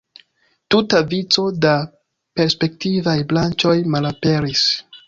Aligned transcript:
Tuta 0.75 1.01
vico 1.11 1.45
da 1.67 1.75
perspektivaj 2.41 3.17
branĉoj 3.35 3.77
malaperis. 3.97 4.71